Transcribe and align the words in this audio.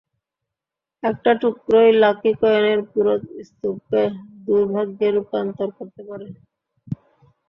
একটা 1.03 1.31
টুকরোই 1.41 1.91
লাকি 2.03 2.31
কয়েনের 2.39 2.79
পুরো 2.89 3.13
স্তূপকে 3.47 4.01
দুর্ভাগ্যে 4.45 5.07
রূপান্তর 5.09 5.67
করতে 5.77 6.01
পারে। 6.09 6.27